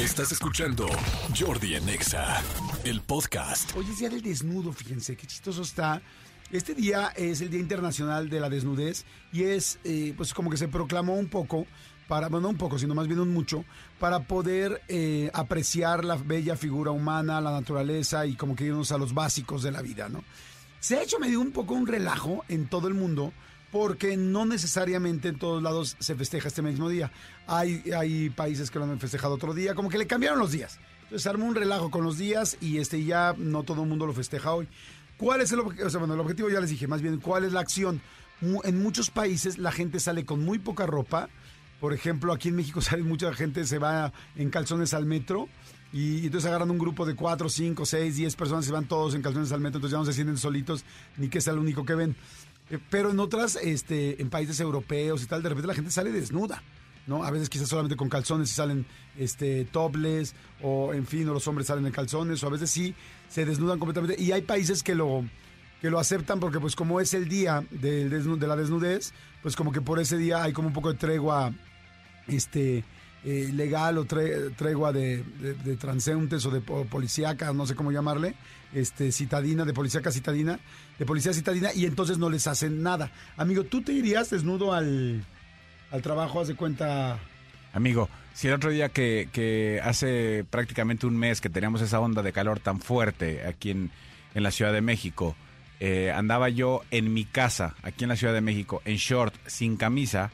Estás 0.00 0.32
escuchando 0.32 0.88
Jordi 1.38 1.74
en 1.74 1.86
Exa, 1.90 2.42
el 2.84 3.02
podcast. 3.02 3.76
Hoy 3.76 3.84
es 3.90 3.98
día 3.98 4.08
del 4.08 4.22
desnudo, 4.22 4.72
fíjense, 4.72 5.14
qué 5.14 5.26
chistoso 5.26 5.60
está. 5.60 6.00
Este 6.50 6.74
día 6.74 7.12
es 7.14 7.42
el 7.42 7.50
Día 7.50 7.60
Internacional 7.60 8.30
de 8.30 8.40
la 8.40 8.48
Desnudez 8.48 9.04
y 9.30 9.42
es, 9.42 9.78
eh, 9.84 10.14
pues 10.16 10.32
como 10.32 10.48
que 10.48 10.56
se 10.56 10.68
proclamó 10.68 11.16
un 11.16 11.28
poco, 11.28 11.66
para, 12.08 12.28
bueno, 12.30 12.44
no 12.44 12.48
un 12.48 12.56
poco, 12.56 12.78
sino 12.78 12.94
más 12.94 13.08
bien 13.08 13.20
un 13.20 13.30
mucho, 13.30 13.66
para 13.98 14.20
poder 14.20 14.80
eh, 14.88 15.30
apreciar 15.34 16.02
la 16.02 16.16
bella 16.16 16.56
figura 16.56 16.92
humana, 16.92 17.38
la 17.42 17.52
naturaleza 17.52 18.24
y 18.24 18.36
como 18.36 18.56
que 18.56 18.64
irnos 18.64 18.92
a 18.92 18.98
los 18.98 19.12
básicos 19.12 19.62
de 19.62 19.70
la 19.70 19.82
vida, 19.82 20.08
¿no? 20.08 20.24
Se 20.80 20.96
ha 20.96 21.02
hecho 21.02 21.18
medio 21.18 21.42
un 21.42 21.52
poco 21.52 21.74
un 21.74 21.86
relajo 21.86 22.42
en 22.48 22.68
todo 22.68 22.88
el 22.88 22.94
mundo 22.94 23.34
porque 23.72 24.16
no 24.16 24.44
necesariamente 24.46 25.28
en 25.28 25.38
todos 25.38 25.62
lados 25.62 25.96
se 26.00 26.14
festeja 26.14 26.48
este 26.48 26.62
mismo 26.62 26.88
día. 26.88 27.12
Hay, 27.46 27.82
hay 27.96 28.30
países 28.30 28.70
que 28.70 28.78
lo 28.78 28.84
han 28.84 28.98
festejado 29.00 29.34
otro 29.34 29.54
día, 29.54 29.74
como 29.74 29.88
que 29.88 29.98
le 29.98 30.06
cambiaron 30.06 30.38
los 30.38 30.52
días. 30.52 30.78
Entonces 31.04 31.26
armó 31.26 31.46
un 31.46 31.54
relajo 31.54 31.90
con 31.90 32.04
los 32.04 32.18
días 32.18 32.56
y 32.60 32.78
este 32.78 33.04
ya 33.04 33.34
no 33.36 33.62
todo 33.62 33.82
el 33.82 33.88
mundo 33.88 34.06
lo 34.06 34.12
festeja 34.12 34.52
hoy. 34.52 34.68
¿Cuál 35.16 35.40
es 35.40 35.52
el, 35.52 35.60
obje- 35.60 35.84
o 35.84 35.90
sea, 35.90 35.98
bueno, 35.98 36.14
el 36.14 36.20
objetivo? 36.20 36.48
Ya 36.50 36.60
les 36.60 36.70
dije, 36.70 36.86
más 36.86 37.02
bien, 37.02 37.18
¿cuál 37.18 37.44
es 37.44 37.52
la 37.52 37.60
acción? 37.60 38.00
En 38.64 38.82
muchos 38.82 39.10
países 39.10 39.58
la 39.58 39.70
gente 39.72 40.00
sale 40.00 40.24
con 40.24 40.42
muy 40.44 40.58
poca 40.58 40.86
ropa. 40.86 41.28
Por 41.78 41.92
ejemplo, 41.92 42.32
aquí 42.32 42.48
en 42.48 42.56
México 42.56 42.80
sale 42.80 43.02
mucha 43.02 43.32
gente, 43.34 43.64
se 43.66 43.78
va 43.78 44.12
en 44.36 44.50
calzones 44.50 44.94
al 44.94 45.04
metro. 45.06 45.48
Y 45.92 46.24
entonces 46.26 46.46
agarran 46.48 46.70
un 46.70 46.78
grupo 46.78 47.04
de 47.04 47.16
4, 47.16 47.48
5, 47.48 47.84
6, 47.84 48.16
10 48.16 48.36
personas, 48.36 48.64
se 48.64 48.70
van 48.70 48.86
todos 48.86 49.14
en 49.16 49.22
calzones 49.22 49.50
al 49.50 49.60
metro, 49.60 49.78
entonces 49.78 49.92
ya 49.92 49.98
no 49.98 50.04
se 50.04 50.12
sienten 50.12 50.36
solitos, 50.38 50.84
ni 51.16 51.28
que 51.28 51.40
sea 51.40 51.52
el 51.52 51.58
único 51.58 51.84
que 51.84 51.96
ven. 51.96 52.14
Eh, 52.70 52.78
Pero 52.90 53.10
en 53.10 53.20
otras, 53.20 53.56
este, 53.56 54.20
en 54.22 54.30
países 54.30 54.60
europeos 54.60 55.22
y 55.22 55.26
tal, 55.26 55.42
de 55.42 55.48
repente 55.48 55.66
la 55.68 55.74
gente 55.74 55.90
sale 55.90 56.10
desnuda. 56.12 56.62
¿no? 57.06 57.24
A 57.24 57.30
veces 57.30 57.48
quizás 57.48 57.68
solamente 57.68 57.96
con 57.96 58.08
calzones 58.08 58.50
y 58.52 58.54
salen 58.54 58.86
este, 59.18 59.64
topless, 59.64 60.34
o 60.62 60.94
en 60.94 61.06
fin, 61.06 61.28
o 61.28 61.32
los 61.34 61.48
hombres 61.48 61.66
salen 61.66 61.84
en 61.86 61.92
calzones, 61.92 62.42
o 62.44 62.46
a 62.46 62.50
veces 62.50 62.70
sí 62.70 62.94
se 63.28 63.44
desnudan 63.44 63.78
completamente. 63.80 64.22
Y 64.22 64.30
hay 64.32 64.42
países 64.42 64.82
que 64.84 64.94
lo, 64.94 65.24
que 65.80 65.90
lo 65.90 65.98
aceptan 65.98 66.38
porque 66.38 66.60
pues 66.60 66.76
como 66.76 67.00
es 67.00 67.12
el 67.14 67.28
día 67.28 67.64
desnu- 67.72 68.38
de 68.38 68.46
la 68.46 68.54
desnudez, 68.54 69.12
pues 69.42 69.56
como 69.56 69.72
que 69.72 69.80
por 69.80 69.98
ese 69.98 70.18
día 70.18 70.42
hay 70.42 70.52
como 70.52 70.68
un 70.68 70.74
poco 70.74 70.92
de 70.92 70.98
tregua 70.98 71.52
este 72.28 72.84
eh, 73.24 73.50
legal 73.52 73.98
o 73.98 74.04
tre- 74.06 74.54
tregua 74.56 74.92
de, 74.92 75.22
de- 75.64 75.76
transeúntes 75.76 76.44
o 76.46 76.50
de 76.50 76.60
policíaca, 76.60 77.52
no 77.52 77.66
sé 77.66 77.74
cómo 77.74 77.92
llamarle, 77.92 78.34
este 78.72 79.12
citadina, 79.12 79.64
de 79.64 79.72
policíaca 79.74 80.10
citadina, 80.10 80.58
de 80.98 81.06
policía 81.06 81.32
citadina, 81.32 81.70
y 81.74 81.84
entonces 81.86 82.18
no 82.18 82.30
les 82.30 82.46
hacen 82.46 82.82
nada. 82.82 83.10
Amigo, 83.36 83.64
¿tú 83.64 83.82
te 83.82 83.92
irías 83.92 84.30
desnudo 84.30 84.72
al, 84.72 85.24
al 85.90 86.02
trabajo, 86.02 86.40
haz 86.40 86.48
de 86.48 86.54
cuenta? 86.54 87.18
Amigo, 87.72 88.08
si 88.32 88.48
el 88.48 88.54
otro 88.54 88.70
día 88.70 88.88
que, 88.88 89.28
que 89.32 89.80
hace 89.82 90.44
prácticamente 90.48 91.06
un 91.06 91.16
mes 91.16 91.40
que 91.40 91.48
teníamos 91.50 91.80
esa 91.82 92.00
onda 92.00 92.22
de 92.22 92.32
calor 92.32 92.58
tan 92.60 92.80
fuerte 92.80 93.46
aquí 93.46 93.70
en, 93.70 93.90
en 94.34 94.42
la 94.42 94.50
Ciudad 94.50 94.72
de 94.72 94.80
México, 94.80 95.36
eh, 95.78 96.12
andaba 96.12 96.48
yo 96.48 96.82
en 96.90 97.12
mi 97.12 97.24
casa, 97.24 97.74
aquí 97.82 98.04
en 98.04 98.08
la 98.10 98.16
Ciudad 98.16 98.34
de 98.34 98.40
México, 98.40 98.82
en 98.84 98.96
short, 98.96 99.34
sin 99.46 99.76
camisa, 99.76 100.30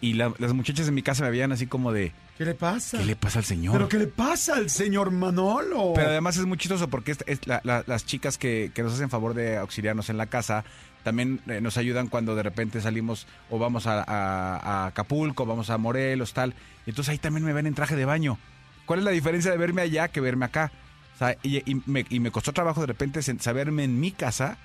y 0.00 0.12
la- 0.14 0.32
las 0.38 0.52
muchachas 0.52 0.86
de 0.86 0.92
mi 0.92 1.02
casa 1.02 1.24
me 1.24 1.30
veían 1.30 1.52
así 1.52 1.66
como 1.66 1.92
de, 1.92 2.12
¿Qué 2.36 2.44
le 2.44 2.54
pasa? 2.54 2.98
¿qué 2.98 3.04
le 3.04 3.16
pasa 3.16 3.40
al 3.40 3.44
señor? 3.44 3.72
¿Pero 3.74 3.88
qué 3.88 3.98
le 3.98 4.06
pasa 4.06 4.54
al 4.56 4.70
señor 4.70 5.10
Manolo? 5.10 5.92
Pero 5.94 6.08
además 6.10 6.36
es 6.36 6.46
muy 6.46 6.56
chistoso 6.56 6.88
porque 6.88 7.12
es- 7.12 7.24
es 7.26 7.46
la- 7.46 7.60
la- 7.64 7.82
las 7.86 8.06
chicas 8.06 8.38
que, 8.38 8.70
que 8.74 8.82
nos 8.82 8.92
hacen 8.94 9.10
favor 9.10 9.34
de 9.34 9.56
auxiliarnos 9.56 10.08
en 10.10 10.16
la 10.16 10.26
casa 10.26 10.64
también 11.04 11.40
eh, 11.46 11.60
nos 11.60 11.78
ayudan 11.78 12.08
cuando 12.08 12.34
de 12.34 12.42
repente 12.42 12.80
salimos 12.80 13.26
o 13.50 13.58
vamos 13.58 13.86
a, 13.86 14.02
a- 14.02 14.56
a 14.56 14.86
Acapulco, 14.86 15.46
vamos 15.46 15.70
a 15.70 15.78
Morelos, 15.78 16.32
tal. 16.34 16.54
Y 16.86 16.90
entonces 16.90 17.10
ahí 17.12 17.18
también 17.18 17.44
me 17.44 17.52
ven 17.52 17.66
en 17.66 17.74
traje 17.74 17.96
de 17.96 18.04
baño. 18.04 18.38
¿Cuál 18.84 18.98
es 19.00 19.04
la 19.04 19.10
diferencia 19.12 19.50
de 19.50 19.56
verme 19.56 19.82
allá 19.82 20.08
que 20.08 20.20
verme 20.20 20.44
acá? 20.44 20.70
O 21.14 21.18
sea, 21.18 21.36
y, 21.42 21.58
y 21.70 21.82
me, 21.86 22.04
y 22.10 22.20
me 22.20 22.30
costó 22.30 22.52
trabajo 22.52 22.80
de 22.82 22.86
repente 22.88 23.22
saberme 23.22 23.84
en 23.84 23.98
mi 24.00 24.12
casa 24.12 24.58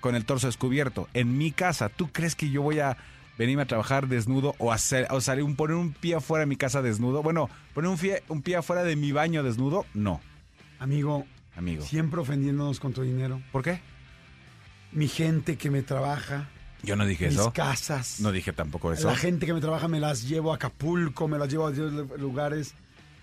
con 0.00 0.14
el 0.14 0.24
torso 0.24 0.46
descubierto. 0.46 1.08
En 1.14 1.38
mi 1.38 1.52
casa, 1.52 1.88
¿tú 1.88 2.10
crees 2.12 2.34
que 2.34 2.50
yo 2.50 2.62
voy 2.62 2.80
a 2.80 2.96
venirme 3.38 3.62
a 3.62 3.66
trabajar 3.66 4.08
desnudo 4.08 4.54
o, 4.58 4.72
hacer, 4.72 5.06
o 5.10 5.20
salir 5.20 5.44
un, 5.44 5.56
poner 5.56 5.76
un 5.76 5.92
pie 5.92 6.14
afuera 6.16 6.40
de 6.42 6.46
mi 6.46 6.56
casa 6.56 6.82
desnudo? 6.82 7.22
Bueno, 7.22 7.48
poner 7.74 7.90
un 7.90 7.98
pie, 7.98 8.22
un 8.28 8.42
pie 8.42 8.56
afuera 8.56 8.84
de 8.84 8.96
mi 8.96 9.12
baño 9.12 9.42
desnudo, 9.42 9.86
no, 9.94 10.20
Amigo, 10.78 11.26
amigo. 11.56 11.84
siempre 11.84 12.20
ofendiéndonos 12.20 12.80
con 12.80 12.92
tu 12.92 13.02
dinero. 13.02 13.40
¿Por 13.52 13.62
qué? 13.62 13.80
Mi 14.92 15.08
gente 15.08 15.56
que 15.56 15.70
me 15.70 15.82
trabaja, 15.82 16.48
Yo 16.82 16.96
no 16.96 17.06
dije 17.06 17.26
mis 17.28 17.34
eso. 17.36 17.52
casas. 17.52 18.20
No 18.20 18.32
dije 18.32 18.52
tampoco 18.52 18.92
eso. 18.92 19.08
La 19.08 19.16
gente 19.16 19.46
que 19.46 19.54
me 19.54 19.60
trabaja 19.60 19.88
me 19.88 20.00
las 20.00 20.28
llevo 20.28 20.52
a 20.52 20.56
Acapulco, 20.56 21.28
me 21.28 21.38
las 21.38 21.48
llevo 21.50 21.68
a 21.68 21.70
lugares 22.18 22.74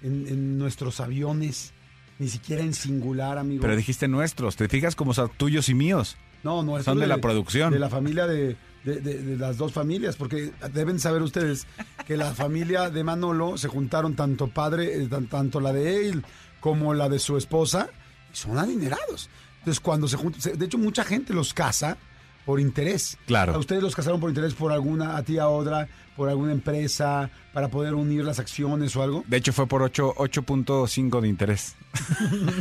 en, 0.01 0.27
en 0.27 0.57
nuestros 0.57 0.99
aviones, 0.99 1.73
ni 2.17 2.27
siquiera 2.29 2.63
en 2.63 2.73
singular, 2.73 3.37
amigo. 3.37 3.61
Pero 3.61 3.75
dijiste 3.75 4.07
nuestros. 4.07 4.55
¿Te 4.55 4.67
fijas 4.69 4.95
como 4.95 5.13
son 5.13 5.29
tuyos 5.37 5.69
y 5.69 5.75
míos? 5.75 6.17
no, 6.43 6.63
no, 6.63 6.81
son 6.81 6.99
de 6.99 7.05
la 7.07 7.17
producción. 7.19 7.71
De 7.73 7.79
la 7.79 7.89
familia 7.89 8.25
de, 8.25 8.55
de- 8.83 9.01
de- 9.01 9.21
de 9.23 9.37
las 9.37 9.57
dos 9.57 9.73
familias, 9.73 10.15
porque 10.15 10.51
deben 10.73 10.99
saber 10.99 11.21
ustedes 11.21 11.67
que 12.07 12.15
la 12.17 12.33
familia 12.33 12.89
de 12.89 13.03
Manolo 13.03 13.57
se 13.57 13.67
juntaron 13.67 14.15
tanto 14.15 14.47
padre, 14.47 14.95
eh, 15.03 15.07
tan- 15.07 15.27
tanto 15.27 15.59
la 15.59 15.73
de 15.73 16.07
él 16.09 16.23
como 16.59 16.93
la 16.93 17.09
de 17.09 17.19
su 17.19 17.37
esposa, 17.37 17.89
y 18.33 18.35
son 18.37 18.57
adinerados. 18.57 19.29
Entonces, 19.59 19.79
cuando 19.79 20.07
se 20.07 20.17
juntan, 20.17 20.57
de 20.57 20.65
hecho, 20.65 20.77
mucha 20.77 21.03
gente 21.03 21.33
los 21.33 21.53
casa 21.53 21.97
por 22.45 22.59
interés. 22.59 23.17
Claro. 23.27 23.53
A 23.53 23.57
ustedes 23.57 23.83
los 23.83 23.95
casaron 23.95 24.19
por 24.19 24.29
interés 24.29 24.53
por 24.55 24.71
alguna, 24.71 25.17
a 25.17 25.23
ti 25.23 25.37
a 25.37 25.47
otra, 25.49 25.87
por 26.15 26.29
alguna 26.29 26.51
empresa, 26.51 27.29
para 27.53 27.67
poder 27.69 27.93
unir 27.93 28.23
las 28.23 28.39
acciones 28.39 28.95
o 28.95 29.03
algo. 29.03 29.23
De 29.27 29.37
hecho, 29.37 29.53
fue 29.53 29.67
por 29.67 29.83
ocho- 29.83 30.13
8.5 30.17 31.21
de 31.21 31.27
interés. 31.27 31.75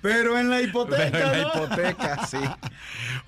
Pero 0.00 0.38
en 0.38 0.48
la 0.50 0.60
hipoteca. 0.62 1.08
Pero 1.10 1.32
en 1.32 1.32
la 1.32 1.48
hipoteca, 1.48 2.26
sí. 2.26 2.38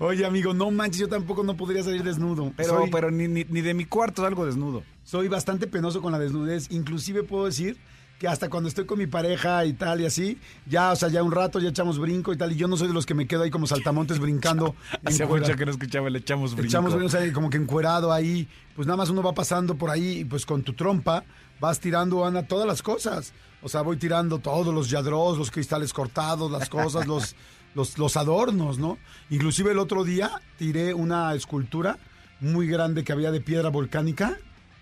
Oye, 0.03 0.25
amigo, 0.25 0.53
no 0.53 0.71
manches, 0.71 0.99
yo 1.01 1.07
tampoco 1.07 1.43
no 1.43 1.55
podría 1.55 1.83
salir 1.83 2.03
desnudo. 2.03 2.51
Pero, 2.57 2.79
Soy- 2.79 2.89
pero 2.89 3.11
ni, 3.11 3.27
ni, 3.27 3.43
ni 3.47 3.61
de 3.61 3.73
mi 3.75 3.85
cuarto 3.85 4.23
salgo 4.23 4.45
desnudo. 4.47 4.81
Soy 5.03 5.27
bastante 5.27 5.67
penoso 5.67 6.01
con 6.01 6.11
la 6.11 6.17
desnudez. 6.17 6.71
Inclusive 6.71 7.21
puedo 7.23 7.45
decir 7.45 7.77
que 8.17 8.27
hasta 8.27 8.49
cuando 8.49 8.67
estoy 8.67 8.85
con 8.85 8.97
mi 8.97 9.05
pareja 9.07 9.63
y 9.65 9.73
tal 9.73 10.01
y 10.01 10.05
así, 10.05 10.39
ya, 10.67 10.91
o 10.91 10.95
sea, 10.95 11.09
ya 11.09 11.21
un 11.23 11.31
rato 11.31 11.59
ya 11.59 11.69
echamos 11.69 11.99
brinco 11.99 12.33
y 12.33 12.37
tal. 12.37 12.51
Y 12.51 12.55
yo 12.55 12.67
no 12.67 12.77
soy 12.77 12.87
de 12.87 12.93
los 12.95 13.05
que 13.05 13.13
me 13.13 13.27
quedo 13.27 13.43
ahí 13.43 13.51
como 13.51 13.67
saltamontes 13.67 14.17
brincando. 14.19 14.75
Hace 15.05 15.23
encuera- 15.23 15.45
mucho 15.45 15.57
que 15.57 15.65
no 15.65 15.71
escuchaba, 15.71 16.09
le 16.09 16.17
echamos 16.19 16.53
brinco. 16.55 16.67
Echamos 16.67 16.93
brinco, 16.93 17.05
o 17.07 17.09
sea, 17.09 17.31
como 17.33 17.51
que 17.51 17.57
encuerado 17.57 18.11
ahí. 18.11 18.47
Pues 18.75 18.87
nada 18.87 18.97
más 18.97 19.09
uno 19.11 19.21
va 19.21 19.33
pasando 19.33 19.75
por 19.75 19.91
ahí 19.91 20.19
y 20.19 20.25
pues 20.25 20.47
con 20.47 20.63
tu 20.63 20.73
trompa 20.73 21.23
vas 21.59 21.79
tirando, 21.79 22.25
Ana, 22.25 22.47
todas 22.47 22.65
las 22.65 22.81
cosas. 22.81 23.33
O 23.61 23.69
sea, 23.69 23.81
voy 23.81 23.97
tirando 23.97 24.39
todos 24.39 24.73
los 24.73 24.89
yadros, 24.89 25.37
los 25.37 25.51
cristales 25.51 25.93
cortados, 25.93 26.49
las 26.49 26.69
cosas, 26.69 27.05
los, 27.05 27.35
los, 27.75 27.97
los 27.97 28.17
adornos, 28.17 28.77
¿no? 28.79 28.97
Inclusive 29.29 29.71
el 29.71 29.79
otro 29.79 30.03
día 30.03 30.31
tiré 30.57 30.93
una 30.93 31.33
escultura 31.33 31.97
muy 32.39 32.67
grande 32.67 33.03
que 33.03 33.11
había 33.13 33.31
de 33.31 33.41
piedra 33.41 33.69
volcánica. 33.69 34.37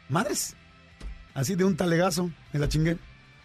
Madres. 0.10 0.56
Así 1.34 1.56
de 1.56 1.66
un 1.66 1.76
talegazo. 1.78 2.30
Me 2.54 2.60
la 2.60 2.68
chingué. 2.70 2.98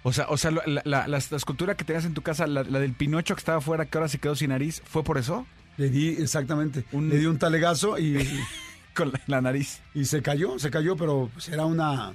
O 0.03 0.13
sea, 0.13 0.27
o 0.29 0.37
sea 0.37 0.51
la, 0.51 0.83
la- 0.85 1.19
escultura 1.19 1.77
que 1.77 1.85
tenías 1.85 2.05
en 2.05 2.13
tu 2.15 2.23
casa, 2.23 2.47
la, 2.47 2.63
la 2.63 2.79
del 2.79 2.93
Pinocho 2.93 3.35
que 3.35 3.39
estaba 3.41 3.59
afuera, 3.59 3.87
que 3.87 3.97
ahora 3.99 4.09
se 4.09 4.19
quedó 4.19 4.37
sin 4.37 4.51
nariz, 4.51 4.83
¿fue 4.85 5.03
por 5.03 5.17
eso? 5.19 5.47
Le 5.79 5.89
di, 5.89 6.09
exactamente. 6.11 6.85
Un- 6.93 7.09
Le 7.09 7.19
di 7.19 7.27
un 7.27 7.39
talegazo 7.39 7.99
y, 7.99 8.19
Con 8.95 9.11
la, 9.13 9.21
la 9.27 9.41
nariz. 9.41 9.81
y 9.95 10.05
se 10.05 10.23
cayó, 10.23 10.59
se 10.59 10.71
cayó, 10.71 10.95
pero 10.97 11.31
pues, 11.33 11.49
era 11.49 11.65
una, 11.65 12.13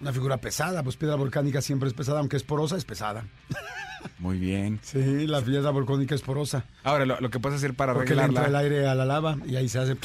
una 0.00 0.12
figura 0.12 0.36
pesada. 0.36 0.82
Pues 0.82 0.96
piedra 0.96 1.16
volcánica 1.16 1.60
siempre 1.62 1.88
es 1.88 1.94
pesada, 1.94 2.20
aunque 2.20 2.36
es 2.36 2.42
porosa, 2.42 2.76
es 2.76 2.84
pesada. 2.84 3.24
Muy 4.18 4.38
bien. 4.38 4.78
Sí, 4.82 5.26
la 5.26 5.40
piedra 5.42 5.70
volcánica 5.70 6.14
es 6.14 6.22
porosa. 6.22 6.64
Ahora, 6.84 7.06
lo, 7.06 7.20
lo 7.20 7.30
que 7.30 7.38
puedes 7.38 7.58
hacer 7.58 7.74
para 7.74 7.94
Porque 7.94 8.14
le 8.14 8.22
entra 8.22 8.46
el 8.46 8.54
arreglarla, 8.54 8.76
aire 8.78 8.88
a 8.88 8.94
la 8.94 9.04
lava 9.04 9.36
y 9.46 9.56
ahí 9.56 9.68
se 9.68 9.78
hace. 9.78 9.96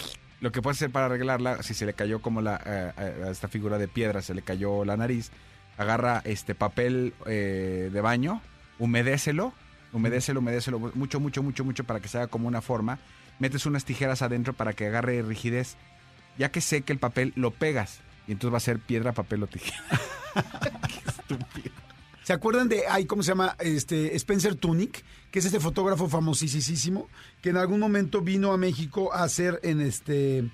lo 0.41 0.51
que 0.51 0.61
puedes 0.61 0.77
hacer 0.77 0.91
para 0.91 1.05
arreglarla, 1.07 1.63
si 1.63 1.73
se 1.73 1.85
le 1.85 1.93
cayó 1.93 2.21
como 2.21 2.41
la, 2.41 2.61
eh, 2.65 2.91
eh, 2.97 3.23
a 3.27 3.31
esta 3.31 3.47
figura 3.47 3.77
de 3.77 3.87
piedra, 3.87 4.21
se 4.21 4.33
le 4.33 4.41
cayó 4.41 4.85
la 4.85 4.97
nariz, 4.97 5.31
agarra 5.77 6.21
este 6.25 6.55
papel 6.55 7.13
eh, 7.25 7.89
de 7.91 8.01
baño, 8.01 8.41
humedécelo, 8.79 9.53
humedécelo, 9.93 10.39
humedécelo 10.39 10.79
mucho, 10.79 11.19
mucho, 11.19 11.43
mucho, 11.43 11.63
mucho 11.63 11.83
para 11.83 11.99
que 11.99 12.07
se 12.07 12.17
haga 12.17 12.27
como 12.27 12.47
una 12.47 12.61
forma, 12.61 12.99
metes 13.39 13.65
unas 13.65 13.85
tijeras 13.85 14.21
adentro 14.21 14.53
para 14.53 14.73
que 14.73 14.87
agarre 14.87 15.21
rigidez, 15.21 15.77
ya 16.37 16.51
que 16.51 16.61
seque 16.61 16.93
el 16.93 16.99
papel, 16.99 17.33
lo 17.35 17.51
pegas 17.51 17.99
y 18.27 18.31
entonces 18.31 18.53
va 18.53 18.57
a 18.57 18.61
ser 18.61 18.79
piedra, 18.79 19.13
papel 19.13 19.43
o 19.43 19.47
tijera. 19.47 19.83
Qué 20.87 21.09
estúpido. 21.09 21.84
¿Se 22.25 22.33
acuerdan 22.33 22.67
de, 22.67 22.87
ay, 22.89 23.05
¿cómo 23.05 23.21
se 23.21 23.29
llama? 23.29 23.55
Este, 23.59 24.15
Spencer 24.15 24.55
Tunick, 24.55 25.03
que 25.29 25.37
es 25.37 25.45
este 25.45 25.59
fotógrafo 25.59 26.09
famosísimo, 26.09 27.07
que 27.39 27.49
en 27.51 27.57
algún 27.57 27.79
momento 27.79 28.21
vino 28.21 28.51
a 28.51 28.57
México 28.57 29.13
a 29.13 29.21
hacer 29.23 29.59
en 29.61 29.79
este, 29.79 30.49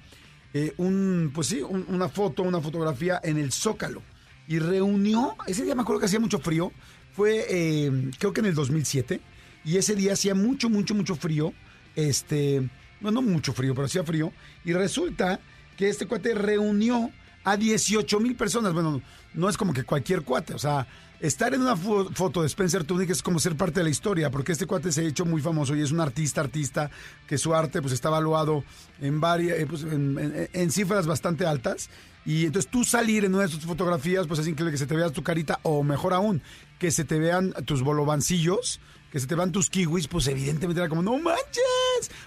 eh, 0.53 0.73
un, 0.75 1.31
pues 1.33 1.47
sí, 1.47 1.61
un- 1.61 1.85
una 1.87 2.09
foto, 2.09 2.43
una 2.43 2.59
fotografía 2.59 3.21
en 3.23 3.37
el 3.37 3.53
Zócalo. 3.53 4.01
Y 4.49 4.59
reunió, 4.59 5.37
ese 5.47 5.63
día 5.63 5.73
me 5.73 5.83
acuerdo 5.83 6.01
que 6.01 6.07
hacía 6.07 6.19
mucho 6.19 6.39
frío, 6.39 6.73
fue 7.13 7.45
eh, 7.49 8.11
creo 8.19 8.33
que 8.33 8.41
en 8.41 8.47
el 8.47 8.53
2007, 8.55 9.21
y 9.63 9.77
ese 9.77 9.95
día 9.95 10.11
hacía 10.11 10.35
mucho, 10.35 10.69
mucho, 10.69 10.93
mucho 10.93 11.15
frío, 11.15 11.53
este, 11.95 12.69
no, 12.99 13.11
no 13.11 13.21
mucho 13.21 13.53
frío, 13.53 13.73
pero 13.73 13.85
hacía 13.85 14.03
frío, 14.03 14.33
y 14.65 14.73
resulta 14.73 15.39
que 15.77 15.87
este 15.87 16.05
cuate 16.05 16.33
reunió 16.33 17.11
a 17.43 17.57
18 17.57 18.19
mil 18.19 18.35
personas, 18.35 18.73
bueno, 18.73 19.01
no 19.33 19.49
es 19.49 19.57
como 19.57 19.73
que 19.73 19.83
cualquier 19.83 20.21
cuate, 20.23 20.53
o 20.53 20.59
sea, 20.59 20.87
estar 21.19 21.53
en 21.53 21.61
una 21.61 21.75
fo- 21.75 22.13
foto 22.13 22.41
de 22.41 22.47
Spencer 22.47 22.83
Tunick 22.83 23.09
es 23.11 23.21
como 23.21 23.39
ser 23.39 23.55
parte 23.55 23.79
de 23.79 23.83
la 23.85 23.89
historia, 23.89 24.29
porque 24.31 24.51
este 24.51 24.65
cuate 24.65 24.91
se 24.91 25.01
ha 25.01 25.03
hecho 25.03 25.25
muy 25.25 25.41
famoso 25.41 25.75
y 25.75 25.81
es 25.81 25.91
un 25.91 25.99
artista, 25.99 26.41
artista, 26.41 26.89
que 27.27 27.37
su 27.37 27.53
arte 27.53 27.81
pues 27.81 27.93
está 27.93 28.09
evaluado 28.09 28.63
en 28.99 29.19
varias, 29.21 29.59
eh, 29.59 29.65
pues, 29.67 29.83
en, 29.83 30.71
cifras 30.71 31.05
bastante 31.07 31.45
altas. 31.45 31.89
Y 32.25 32.45
entonces 32.45 32.69
tú 32.69 32.83
salir 32.83 33.25
en 33.25 33.33
una 33.33 33.43
de 33.43 33.49
sus 33.49 33.65
fotografías, 33.65 34.27
pues 34.27 34.39
es 34.39 34.47
increíble 34.47 34.71
que 34.71 34.77
se 34.77 34.85
te 34.85 34.95
vea 34.95 35.09
tu 35.09 35.23
carita, 35.23 35.59
o 35.63 35.83
mejor 35.83 36.13
aún, 36.13 36.41
que 36.77 36.91
se 36.91 37.03
te 37.03 37.17
vean 37.19 37.53
tus 37.65 37.81
bolovancillos, 37.81 38.79
que 39.11 39.19
se 39.19 39.25
te 39.27 39.33
vean 39.35 39.51
tus 39.51 39.69
kiwis, 39.69 40.07
pues 40.07 40.27
evidentemente 40.27 40.79
era 40.81 40.89
como, 40.89 41.01
no 41.01 41.17
manches. 41.17 41.63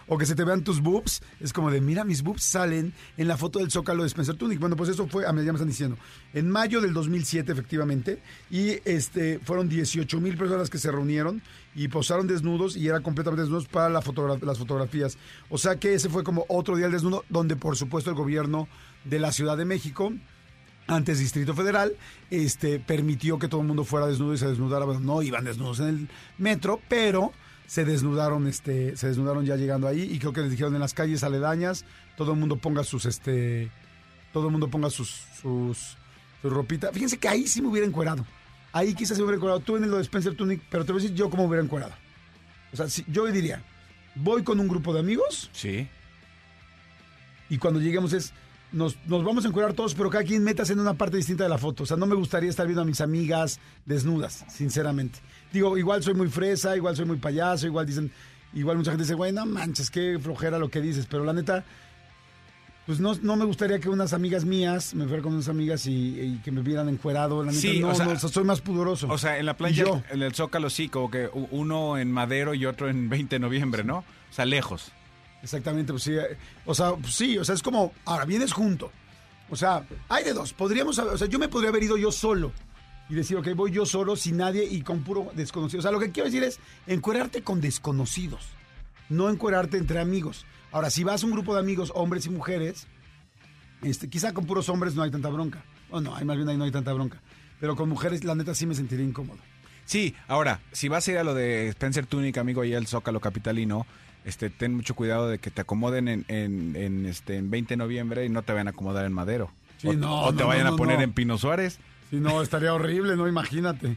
O 0.07 0.19
que 0.19 0.27
se 0.27 0.35
te 0.35 0.45
vean 0.45 0.63
tus 0.63 0.81
boobs, 0.81 1.23
es 1.41 1.53
como 1.53 1.71
de, 1.71 1.81
mira, 1.81 2.05
mis 2.05 2.23
boobs 2.23 2.45
salen 2.45 2.93
en 3.17 3.29
la 3.29 3.37
foto 3.37 3.59
del 3.59 3.71
Zócalo 3.71 4.03
de 4.03 4.09
Spencer 4.09 4.37
Tunick. 4.37 4.61
Bueno, 4.61 4.77
pues 4.77 4.91
eso 4.91 5.07
fue, 5.07 5.27
a 5.27 5.33
mí 5.33 5.43
me 5.43 5.51
están 5.51 5.67
diciendo, 5.69 5.97
en 6.33 6.51
mayo 6.51 6.81
del 6.81 6.93
2007, 6.93 7.51
efectivamente, 7.53 8.21
y 8.51 8.79
este 8.85 9.39
fueron 9.41 9.69
18 9.69 10.21
mil 10.21 10.37
personas 10.37 10.71
que 10.71 10.79
se 10.79 10.91
reunieron 10.91 11.43
y 11.75 11.89
posaron 11.89 12.27
desnudos 12.27 12.77
y 12.77 12.89
era 12.89 13.01
completamente 13.01 13.43
desnudos 13.43 13.67
para 13.67 13.89
las 13.89 14.05
fotografías. 14.05 15.19
O 15.51 15.59
sea 15.59 15.77
que 15.77 15.95
ese 15.95 16.09
fue 16.09 16.25
como 16.25 16.45
otro 16.49 16.77
día 16.77 16.87
del 16.87 16.93
desnudo, 16.93 17.25
donde 17.29 17.57
por 17.57 17.77
supuesto 17.77 18.11
el 18.11 18.17
gobierno 18.17 18.69
de 19.05 19.19
la 19.19 19.33
Ciudad 19.33 19.57
de 19.57 19.65
México 19.65 20.13
antes 20.87 21.19
Distrito 21.19 21.55
Federal, 21.55 21.97
este, 22.31 22.79
permitió 22.79 23.39
que 23.39 23.49
todo 23.49 23.63
el 23.63 23.67
mundo 23.67 23.85
fuera 23.85 24.07
desnudo 24.07 24.35
y 24.35 24.39
se 24.39 24.49
desnudara. 24.49 24.85
Bueno, 24.85 25.01
no 25.01 25.23
iban 25.23 25.45
desnudos 25.45 25.81
en 25.81 25.87
el 25.87 26.09
metro, 26.39 26.81
pero 26.89 27.33
se 27.67 27.85
desnudaron, 27.85 28.47
este, 28.47 28.97
se 28.97 29.09
desnudaron 29.09 29.45
ya 29.47 29.57
llegando 29.57 29.89
ahí 29.89 30.03
y 30.03 30.19
creo 30.19 30.33
que 30.33 30.43
les 30.43 30.51
dijeron 30.51 30.75
en 30.75 30.81
las 30.81 30.95
calles 30.95 31.23
aledañas, 31.25 31.85
todo 32.17 32.33
el 32.33 32.39
mundo 32.39 32.57
ponga 32.57 32.85
sus, 32.85 33.07
este, 33.07 33.71
todo 34.33 34.47
el 34.47 34.53
mundo 34.53 34.69
ponga 34.69 34.91
sus, 34.91 35.09
sus, 35.41 35.97
su 36.43 36.51
ropita. 36.51 36.93
Fíjense 36.93 37.19
que 37.19 37.29
ahí 37.29 37.47
sí 37.47 37.63
me 37.63 37.69
hubiera 37.69 37.87
encuerado. 37.87 38.25
Ahí 38.73 38.95
quizás 38.95 39.17
se 39.17 39.23
me 39.23 39.27
hubiera 39.27 39.37
encuerado. 39.37 39.61
Tú 39.61 39.77
en 39.77 39.91
lo 39.91 39.97
de 39.97 40.03
Spencer 40.03 40.35
Tunic, 40.35 40.61
pero 40.69 40.85
te 40.85 40.93
voy 40.93 41.01
a 41.01 41.03
decir 41.05 41.17
yo 41.17 41.31
cómo 41.31 41.45
me 41.45 41.49
hubiera 41.51 41.63
encuerado. 41.65 41.93
O 42.73 42.77
sea, 42.77 42.89
si- 42.89 43.05
yo 43.09 43.25
diría, 43.27 43.63
voy 44.17 44.43
con 44.43 44.59
un 44.61 44.69
grupo 44.69 44.93
de 44.93 45.01
amigos 45.01 45.49
Sí. 45.53 45.89
y 47.49 47.59
cuando 47.59 47.81
lleguemos 47.81 48.13
es 48.13 48.33
nos, 48.75 48.97
nos 49.07 49.25
vamos 49.25 49.45
a 49.45 49.49
encuadrar 49.49 49.73
todos, 49.75 49.95
pero 49.95 50.11
cada 50.11 50.25
quien 50.25 50.43
metas 50.45 50.69
en 50.71 50.81
una 50.81 50.95
parte 50.95 51.17
distinta 51.17 51.45
de 51.45 51.51
la 51.51 51.59
foto. 51.59 51.85
O 51.85 51.87
sea, 51.87 51.97
no 51.97 52.07
me 52.07 52.15
gustaría 52.15 52.51
estar 52.51 52.67
viendo 52.67 52.83
a 52.83 52.85
mis 52.85 53.01
amigas 53.01 53.61
desnudas, 53.87 54.45
sinceramente. 54.49 55.21
Digo, 55.53 55.79
igual 55.79 56.03
soy 56.03 56.15
muy 56.15 56.29
fresa, 56.29 56.77
igual 56.77 56.97
soy 56.97 57.05
muy 57.07 57.17
payaso, 57.19 57.67
igual 57.67 57.87
dicen, 57.87 58.11
igual 58.53 58.77
mucha 58.77 58.91
gente 58.91 59.05
dice, 59.05 59.15
güey, 59.15 59.33
no 59.33 59.47
manches, 59.47 59.91
qué 59.91 60.19
flojera 60.21 60.59
lo 60.59 60.69
que 60.69 60.81
dices, 60.81 61.07
pero 61.09 61.25
la 61.25 61.33
neta, 61.33 61.65
pues 62.87 63.01
no, 63.01 63.15
no 63.23 63.37
me 63.37 63.45
gustaría 63.47 63.79
que 63.79 63.89
unas 63.89 64.13
amigas 64.13 64.45
mías 64.45 64.95
me 64.95 65.05
fueran 65.05 65.23
con 65.23 65.33
unas 65.35 65.49
amigas 65.49 65.87
y, 65.87 66.21
y 66.21 66.41
que 66.45 66.51
me 66.51 66.61
vieran 66.61 66.89
encuerado. 66.91 67.43
La 67.43 67.51
neta, 67.51 67.61
Sí, 67.63 67.81
no, 67.81 67.89
o 67.89 67.95
sea- 67.95 68.05
no, 68.05 68.13
o 68.13 68.17
sea, 68.19 68.29
soy 68.29 68.45
más 68.45 68.61
pudoroso. 68.61 69.09
O 69.09 69.17
sea, 69.17 69.39
en 69.39 69.47
la 69.47 69.53
Y 69.53 69.55
plancha, 69.55 69.85
yo. 69.85 70.03
en 70.11 70.23
el 70.23 70.35
Zócalo 70.35 70.69
sí, 70.69 70.89
como 70.91 71.11
que 71.11 71.31
uno 71.51 71.97
en 71.97 72.13
Madero 72.13 72.53
y 72.55 72.67
otro 72.67 72.91
en 72.91 73.09
20 73.09 73.37
de 73.37 73.41
noviembre, 73.41 73.85
¿no? 73.85 73.99
O 73.99 74.05
sea, 74.33 74.45
lejos. 74.45 74.93
Exactamente, 75.45 75.93
pues 75.93 76.03
sí. 76.03 76.13
eh, 76.15 76.37
O 76.65 76.75
sea, 76.75 76.95
pues 76.97 77.15
sí, 77.15 77.37
o 77.37 77.45
sea, 77.45 77.55
es 77.55 77.63
como, 77.63 77.93
ahora 78.07 78.25
vienes 78.25 78.53
junto. 78.53 78.91
O 79.51 79.57
sea, 79.57 79.87
hay 80.09 80.25
de 80.25 80.33
dos. 80.33 80.55
Podríamos, 80.55 80.99
o 80.99 81.19
sea, 81.19 81.29
yo 81.29 81.39
me 81.39 81.49
podría 81.49 81.69
haber 81.69 81.83
ido 81.83 81.99
yo 81.99 82.11
solo 82.11 82.51
y 83.11 83.15
decir, 83.15 83.37
ok, 83.37 83.49
voy 83.55 83.71
yo 83.71 83.85
solo, 83.85 84.17
sin 84.17 84.39
nadie 84.39 84.65
y 84.65 84.81
con 84.81 85.05
puro 85.05 85.31
desconocido. 85.35 85.81
O 85.81 85.83
sea, 85.83 85.91
lo 85.93 86.01
que 86.01 86.11
quiero 86.11 86.25
decir 86.31 86.43
es 86.43 86.59
encuerarte 86.87 87.43
con 87.43 87.61
desconocidos, 87.61 88.49
no 89.11 89.29
encuerarte 89.29 89.77
entre 89.77 90.01
amigos. 90.01 90.47
Ahora, 90.73 90.89
si 90.89 91.05
vas 91.05 91.23
a 91.23 91.27
un 91.27 91.33
grupo 91.33 91.53
de 91.55 91.61
amigos, 91.61 91.93
hombres 91.95 92.25
y 92.25 92.31
mujeres, 92.31 92.87
este, 93.83 94.09
quizá 94.09 94.33
con 94.33 94.47
puros 94.47 94.71
hombres 94.71 94.95
no 94.95 95.03
hay 95.03 95.11
tanta 95.11 95.29
bronca. 95.29 95.63
O 95.91 96.01
no, 96.01 96.17
hay 96.17 96.25
más 96.25 96.37
bien 96.39 96.49
ahí 96.49 96.57
no 96.57 96.65
hay 96.65 96.73
tanta 96.73 96.95
bronca. 96.95 97.21
Pero 97.61 97.77
con 97.77 97.89
mujeres, 97.91 98.25
la 98.25 98.35
neta, 98.35 98.55
sí 98.55 98.65
me 98.67 98.75
sentiría 98.75 99.05
incómodo. 99.05 99.39
Sí, 99.85 100.15
ahora, 100.27 100.63
si 100.73 100.89
vas 100.89 101.07
a 101.07 101.13
ir 101.13 101.19
a 101.19 101.25
lo 101.25 101.35
de 101.35 101.69
Spencer 101.69 102.07
Tunic, 102.07 102.39
amigo, 102.39 102.63
ahí 102.63 102.75
al 102.75 102.87
Zócalo 102.87 103.21
Capitalino, 103.21 103.87
este, 104.25 104.51
ten 104.51 104.75
mucho 104.75 104.95
cuidado 104.95 105.29
de 105.29 105.39
que 105.39 105.51
te 105.51 105.61
acomoden 105.61 106.09
en, 106.09 106.25
en, 106.29 106.77
en, 106.77 107.07
este, 107.07 107.37
en 107.37 107.51
20 107.51 107.75
de 107.75 107.77
noviembre 107.77 108.25
y 108.25 108.29
no 108.29 108.43
te 108.43 108.53
vayan 108.53 108.69
a 108.69 108.71
acomodar 108.71 109.05
en 109.05 109.13
Madero. 109.13 109.51
Sí, 109.79 109.89
o, 109.89 109.93
no, 109.95 110.23
o 110.23 110.33
te 110.33 110.43
no, 110.43 110.49
vayan 110.49 110.67
no, 110.67 110.75
a 110.75 110.77
poner 110.77 111.01
en 111.01 111.13
Pino 111.13 111.39
Suárez. 111.39 111.79
Si 112.11 112.17
no, 112.17 112.43
estaría 112.43 112.73
horrible, 112.73 113.17
no, 113.17 113.29
imagínate. 113.29 113.97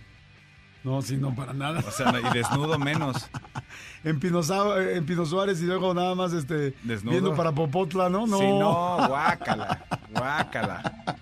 No, 0.83 1.01
sí, 1.01 1.17
no, 1.17 1.35
para 1.35 1.53
nada. 1.53 1.83
O 1.85 1.91
sea, 1.91 2.13
y 2.19 2.33
desnudo 2.33 2.79
menos. 2.79 3.29
en 4.03 4.19
Pino, 4.19 4.41
en 4.79 5.05
Pino 5.05 5.25
Suárez 5.25 5.61
y 5.61 5.65
luego 5.65 5.93
nada 5.93 6.15
más 6.15 6.33
este 6.33 6.73
Desnudo. 6.83 7.11
viendo 7.11 7.35
para 7.35 7.51
Popotla, 7.51 8.09
¿no? 8.09 8.25
No. 8.27 8.37
Sí, 8.37 8.45
no, 8.45 9.07
guácala, 9.07 9.85
guácala. 10.11 11.17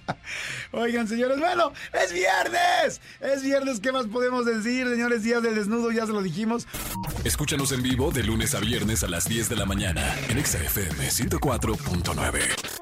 Oigan, 0.72 1.08
señores, 1.08 1.40
bueno, 1.40 1.72
es 1.94 2.12
viernes. 2.12 3.02
Es 3.22 3.44
viernes, 3.44 3.80
¿qué 3.80 3.92
más 3.92 4.08
podemos 4.08 4.46
decir, 4.46 4.88
señores? 4.88 5.24
Días 5.24 5.42
del 5.42 5.56
desnudo, 5.56 5.92
ya 5.92 6.06
se 6.06 6.12
lo 6.12 6.22
dijimos. 6.22 6.68
Escúchanos 7.24 7.72
en 7.72 7.82
vivo 7.82 8.12
de 8.12 8.24
lunes 8.24 8.54
a 8.56 8.60
viernes 8.60 9.04
a 9.04 9.08
las 9.08 9.28
10 9.28 9.50
de 9.50 9.56
la 9.56 9.66
mañana 9.66 10.02
en 10.30 10.38
Exa 10.38 10.60
FM 10.60 11.08
104.9. 11.08 12.75